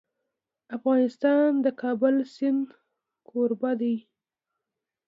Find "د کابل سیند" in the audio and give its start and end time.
1.65-2.63